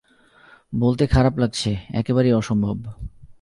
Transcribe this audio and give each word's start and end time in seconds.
বলতে 0.73 1.03
খারাপ 1.07 1.37
লাগছে, 1.37 1.77
একেবারেই 1.89 2.33
অসম্ভব। 2.33 2.77